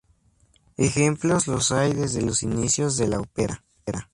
Ejemplos 0.77 1.45
los 1.45 1.71
hay 1.71 1.93
desde 1.93 2.23
los 2.23 2.41
inicios 2.41 2.97
de 2.97 3.07
la 3.07 3.19
ópera. 3.19 3.63